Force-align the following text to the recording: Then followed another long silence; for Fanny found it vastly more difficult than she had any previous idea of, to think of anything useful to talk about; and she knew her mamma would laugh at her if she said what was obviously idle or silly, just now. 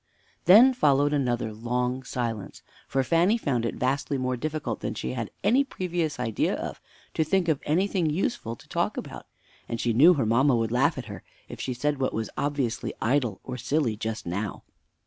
Then 0.45 0.73
followed 0.73 1.13
another 1.13 1.53
long 1.53 2.01
silence; 2.01 2.63
for 2.87 3.03
Fanny 3.03 3.37
found 3.37 3.67
it 3.67 3.75
vastly 3.75 4.17
more 4.17 4.35
difficult 4.35 4.79
than 4.79 4.95
she 4.95 5.13
had 5.13 5.29
any 5.43 5.63
previous 5.63 6.19
idea 6.19 6.55
of, 6.55 6.81
to 7.13 7.23
think 7.23 7.47
of 7.47 7.61
anything 7.67 8.09
useful 8.09 8.55
to 8.55 8.67
talk 8.67 8.97
about; 8.97 9.27
and 9.69 9.79
she 9.79 9.93
knew 9.93 10.15
her 10.15 10.25
mamma 10.25 10.55
would 10.55 10.71
laugh 10.71 10.97
at 10.97 11.05
her 11.05 11.21
if 11.47 11.61
she 11.61 11.75
said 11.75 11.99
what 11.99 12.13
was 12.15 12.31
obviously 12.35 12.95
idle 12.99 13.41
or 13.43 13.57
silly, 13.57 13.95
just 13.95 14.25
now. 14.25 14.63